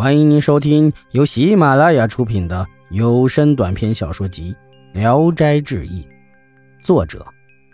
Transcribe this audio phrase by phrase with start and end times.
[0.00, 4.56] 欢迎您收听由喜马拉雅出品的有声短篇小说集
[4.98, 6.02] 《聊斋志异》，
[6.82, 7.22] 作者：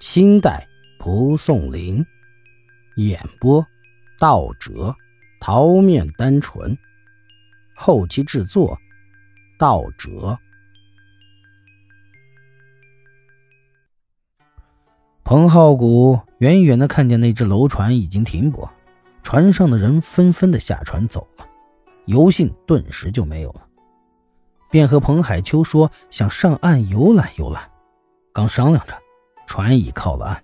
[0.00, 0.68] 清代
[0.98, 2.04] 蒲松龄，
[2.96, 3.66] 演播：
[4.18, 4.94] 道哲、
[5.40, 6.76] 桃面单纯，
[7.74, 8.78] 后期制作：
[9.58, 10.38] 道哲。
[15.24, 18.70] 彭浩古远远的看见那只楼船已经停泊，
[19.22, 21.46] 船上的人纷纷的下船走了。
[22.10, 23.60] 游信顿时就没有了，
[24.68, 27.70] 便和彭海秋说想上岸游览游览。
[28.32, 28.94] 刚商量着，
[29.46, 30.42] 船已靠了岸，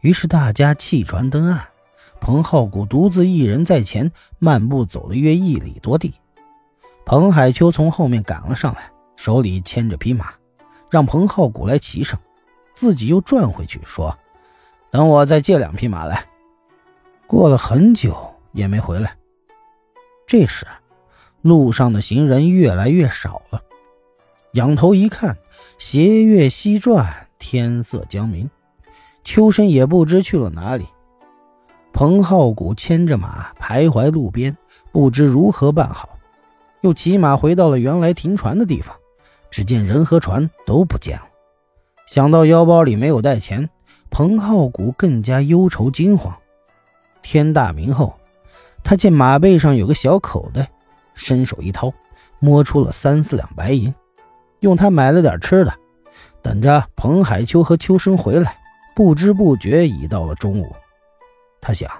[0.00, 1.62] 于是大家弃船登岸。
[2.18, 6.14] 彭浩古独自一人在前漫步走了约一里多地，
[7.04, 10.32] 彭海秋从后面赶了上来，手里牵着匹马，
[10.88, 12.18] 让彭浩古来骑上，
[12.72, 14.16] 自己又转回去说
[14.90, 16.24] ：“等我再借两匹马来。”
[17.28, 18.16] 过了很久
[18.52, 19.14] 也没回来。
[20.36, 20.66] 这时，
[21.42, 23.62] 路上的行人越来越少了。
[24.54, 25.38] 仰头一看，
[25.78, 28.50] 斜月西转，天色将明。
[29.22, 30.86] 秋生也不知去了哪里。
[31.92, 34.56] 彭浩古牵着马徘徊路边，
[34.90, 36.18] 不知如何办好。
[36.80, 38.92] 又骑马回到了原来停船的地方，
[39.52, 41.26] 只见人和船都不见了。
[42.08, 43.70] 想到腰包里没有带钱，
[44.10, 46.36] 彭浩古更加忧愁惊慌。
[47.22, 48.18] 天大明后。
[48.84, 50.70] 他见马背上有个小口袋，
[51.14, 51.92] 伸手一掏，
[52.38, 53.92] 摸出了三四两白银，
[54.60, 55.74] 用它买了点吃的，
[56.42, 58.60] 等着彭海秋和秋生回来。
[58.94, 60.72] 不知不觉已到了中午，
[61.60, 61.90] 他想，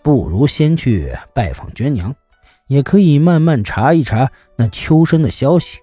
[0.00, 2.14] 不如先去拜访娟娘，
[2.68, 5.80] 也可以慢慢查一查那秋生的消息。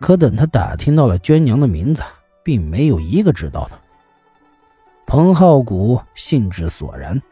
[0.00, 2.02] 可等他打听到了娟娘的名字，
[2.42, 3.78] 并没有一个知道的。
[5.06, 7.22] 彭浩古兴致索然。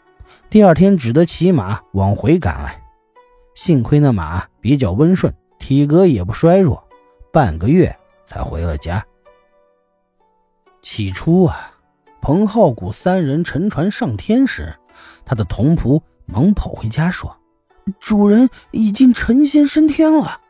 [0.51, 2.81] 第二天只得骑马往回赶来，
[3.55, 6.83] 幸亏那马比较温顺，体格也不衰弱，
[7.33, 9.05] 半个月才回了家。
[10.81, 11.73] 起初啊，
[12.21, 14.73] 彭浩古三人乘船上天时，
[15.25, 17.37] 他的童仆忙跑回家说
[17.99, 20.41] ：“主人已经成仙升天了。”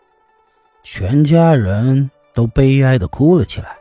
[0.85, 3.79] 全家人都悲哀的哭了起来，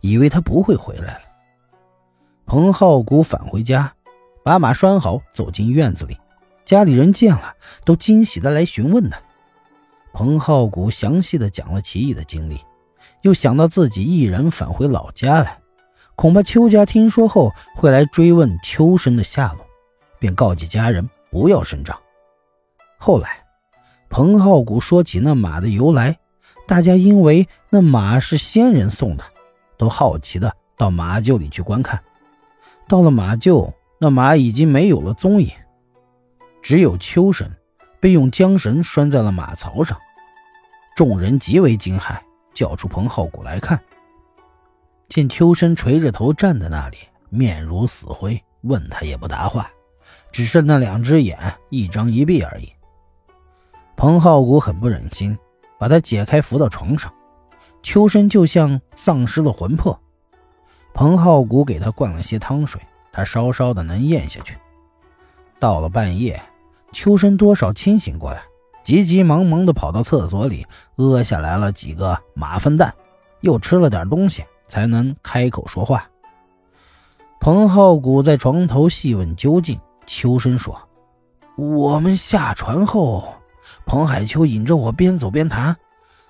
[0.00, 1.22] 以为他不会回来了。
[2.44, 3.92] 彭浩古返回家。
[4.46, 6.16] 把马拴好，走进院子里。
[6.64, 9.18] 家里人见了，都惊喜的来询问他。
[10.12, 12.60] 彭浩古详细的讲了奇异的经历，
[13.22, 15.58] 又想到自己一人返回老家来，
[16.14, 19.66] 恐怕邱家听说后会来追问秋生的下落，
[20.20, 21.98] 便告诫家人不要声张。
[22.98, 23.44] 后来，
[24.08, 26.16] 彭浩古说起那马的由来，
[26.68, 29.24] 大家因为那马是仙人送的，
[29.76, 32.00] 都好奇的到马厩里去观看。
[32.86, 33.72] 到了马厩。
[33.98, 35.50] 那马已经没有了踪影，
[36.60, 37.50] 只有秋生
[37.98, 39.98] 被用缰绳拴在了马槽上。
[40.94, 42.18] 众人极为惊骇，
[42.52, 43.80] 叫出彭浩古来看。
[45.08, 46.98] 见秋生垂着头站在那里，
[47.28, 49.70] 面如死灰，问他也不答话，
[50.32, 51.38] 只剩那两只眼
[51.70, 52.72] 一张一闭而已。
[53.96, 55.38] 彭浩古很不忍心，
[55.78, 57.12] 把他解开扶到床上。
[57.82, 59.98] 秋生就像丧失了魂魄，
[60.92, 62.80] 彭浩古给他灌了些汤水。
[63.16, 64.54] 他稍稍的能咽下去。
[65.58, 66.38] 到了半夜，
[66.92, 68.42] 秋生多少清醒过来，
[68.84, 70.66] 急急忙忙的跑到厕所里，
[70.96, 72.94] 屙下来了几个马粪蛋，
[73.40, 76.06] 又吃了点东西，才能开口说话。
[77.40, 80.78] 彭浩古在床头细问究竟，秋生说
[81.56, 83.32] ：“我们下船后，
[83.86, 85.74] 彭海秋引着我边走边谈，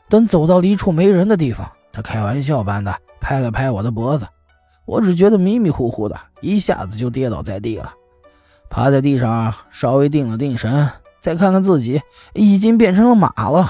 [0.09, 4.25] 等走到离处没人的地方，他开玩笑般的拍了拍我的脖子。”
[4.87, 7.93] 我只觉得迷迷糊糊的，一下子就跌倒在地了，
[8.71, 10.89] 趴在地上稍微定了定神，
[11.21, 12.01] 再看看自己
[12.33, 13.69] 已经变成了马了，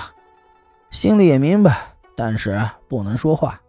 [0.91, 3.61] 心里也明白，但是不能说话。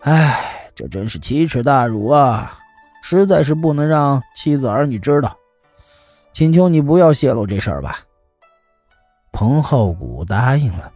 [0.00, 2.58] 唉，这真是奇耻大辱啊！
[3.02, 5.36] 实在是不能让妻子儿女知道，
[6.32, 7.98] 请求你不要泄露这事儿吧。
[9.32, 10.92] 彭浩古答应了，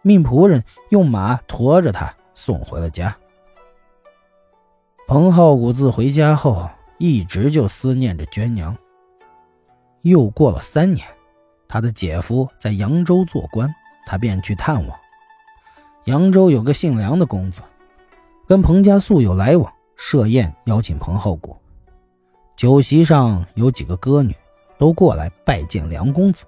[0.00, 3.14] 命仆人用马驮着他送回了家。
[5.08, 6.68] 彭浩古自回家后，
[6.98, 8.76] 一直就思念着娟娘。
[10.02, 11.06] 又过了三年，
[11.68, 13.72] 他的姐夫在扬州做官，
[14.04, 14.98] 他便去探望。
[16.06, 17.62] 扬州有个姓梁的公子，
[18.48, 21.56] 跟彭家素有来往，设宴邀请彭浩古。
[22.56, 24.34] 酒席上有几个歌女，
[24.76, 26.44] 都过来拜见梁公子。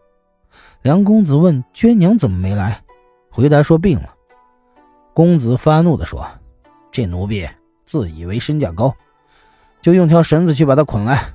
[0.83, 2.83] 梁公子问娟娘怎么没来，
[3.31, 4.13] 回答说病了。
[5.15, 6.27] 公子发怒地说
[6.91, 7.49] ：“这奴婢！”
[7.89, 8.95] 自以为身价高，
[9.81, 11.33] 就用条绳子去把他捆来。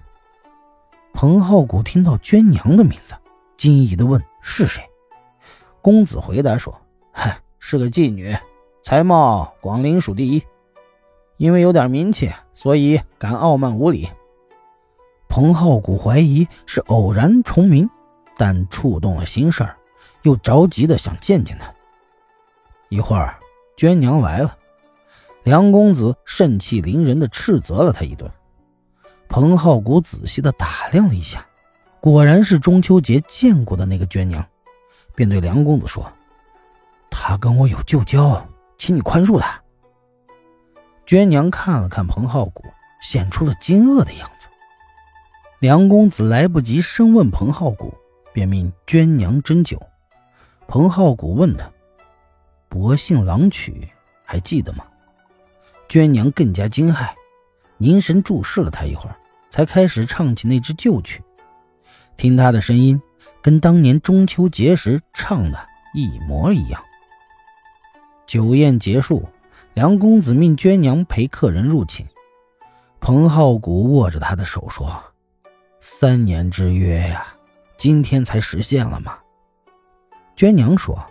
[1.11, 3.15] 彭浩古听到娟娘的名字，
[3.57, 4.87] 惊疑的问：“是谁？”
[5.81, 6.79] 公子回答说
[7.11, 8.37] ：“嗨，是个妓女，
[8.83, 10.43] 才貌广陵属第一，
[11.37, 14.07] 因为有点名气，所以敢傲慢无礼。”
[15.27, 17.89] 彭浩古怀疑是偶然重名，
[18.37, 19.75] 但触动了心事儿，
[20.21, 21.73] 又着急的想见见他。
[22.89, 23.39] 一会儿，
[23.75, 24.55] 娟娘来了，
[25.43, 28.29] 梁公子盛气凌人的斥责了他一顿。
[29.27, 31.45] 彭浩古仔细的打量了一下，
[31.99, 34.45] 果然是中秋节见过的那个娟娘。
[35.15, 36.11] 便对梁公子说
[37.11, 38.43] ：“他跟我有旧交，
[38.77, 39.61] 请你宽恕他。”
[41.05, 42.63] 娟娘看了看彭浩古，
[43.01, 44.47] 显出了惊愕的样子。
[45.59, 47.93] 梁公子来不及深问彭浩古，
[48.31, 49.79] 便命娟娘斟酒。
[50.67, 51.69] 彭浩古问他
[52.69, 53.87] ：“薄幸郎曲
[54.23, 54.85] 还记得吗？”
[55.93, 57.11] 娟娘更加惊骇，
[57.77, 59.15] 凝神注视了他一会儿，
[59.51, 61.21] 才开始唱起那支旧曲。
[62.17, 62.99] 听他的声音。
[63.43, 66.81] 跟当年中秋节时唱的一模一样。
[68.25, 69.27] 酒宴结束，
[69.75, 72.07] 梁公子命娟娘陪客人入寝。
[72.99, 74.99] 彭浩古握着她的手说
[75.79, 77.27] ：“三年之约呀，
[77.77, 79.19] 今天才实现了吗？”
[80.35, 81.05] 娟娘说：“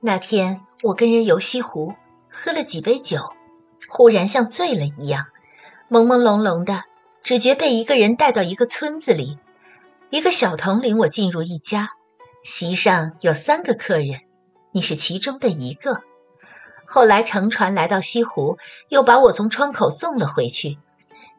[0.00, 1.94] 那天我跟人游西湖，
[2.38, 3.32] 喝了几杯酒，
[3.88, 5.26] 忽然像醉了一样，
[5.90, 6.84] 朦朦胧胧的，
[7.22, 9.38] 只觉被一个人带到一个村子里。”
[10.10, 11.90] 一个小童领我进入一家，
[12.44, 14.20] 席上有三个客人，
[14.70, 16.02] 你是其中的一个。
[16.86, 18.56] 后来乘船来到西湖，
[18.88, 20.78] 又把我从窗口送了回去，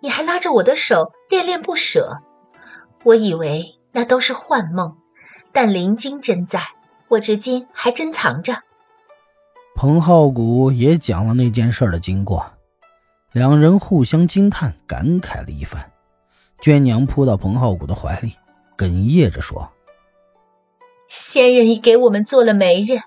[0.01, 2.17] 你还拉着我的手恋恋不舍。
[3.03, 4.97] 我以为那都是幻梦，
[5.53, 6.61] 但灵晶真在，
[7.07, 8.63] 我至今还珍藏着。
[9.77, 12.43] 彭浩古也讲了那件事的经过，
[13.31, 15.91] 两人互相惊叹感慨了一番。
[16.59, 18.33] 娟娘扑到彭浩古的怀里。
[18.75, 19.71] 哽咽着说
[21.07, 23.03] ：“仙人已给我们做了媒人，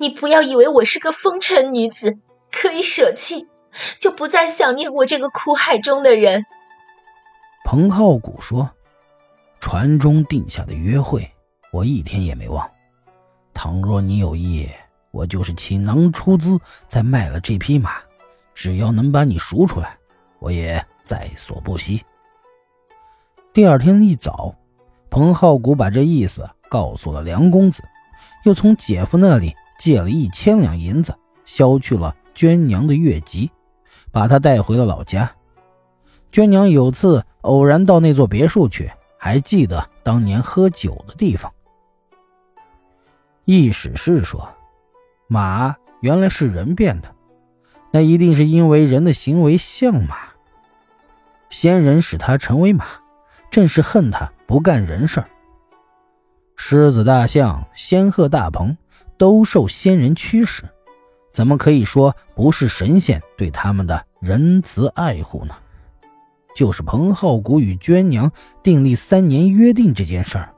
[0.00, 2.18] 你不要以为我是个风尘女子，
[2.50, 3.46] 可以舍弃，
[4.00, 6.46] 就不再想念我这个苦海中的人。”
[7.66, 8.70] 彭浩古说
[9.60, 11.30] ：“船中定下的约会，
[11.70, 12.70] 我一天也没忘。
[13.52, 14.66] 倘若你有意，
[15.18, 16.56] 我就是倾囊出资，
[16.86, 17.96] 再卖了这匹马，
[18.54, 19.98] 只要能把你赎出来，
[20.38, 22.00] 我也在所不惜。”
[23.52, 24.54] 第二天一早。
[25.10, 27.82] 彭浩古把这意思告诉了梁公子，
[28.44, 31.16] 又从姐夫那里借了一千两银子，
[31.46, 33.50] 消去了娟娘的月籍，
[34.12, 35.28] 把她带回了老家。
[36.30, 41.50] 娟娘有次偶然到那座别墅去，还记得当年喝酒的地方。
[43.46, 44.46] 易史是说，
[45.28, 47.14] 马原来是人变的，
[47.92, 50.16] 那一定是因为人的行为像马，
[51.50, 52.86] 仙人使他成为马。
[53.50, 55.28] 正是恨他不干人事儿
[56.54, 58.76] 狮子、大象、仙鹤、大鹏
[59.16, 60.64] 都受仙人驱使，
[61.32, 65.54] 怎么可以说不是神仙对他们的仁慈爱护呢？
[66.54, 68.30] 就是彭浩古与娟娘
[68.62, 70.52] 订立三年约定这件事儿，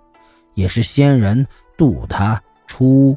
[0.55, 1.47] 也是仙人
[1.77, 3.17] 渡他出